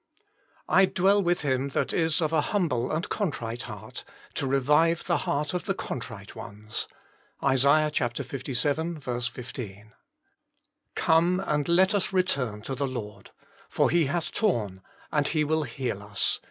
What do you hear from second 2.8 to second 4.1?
and contrite heart,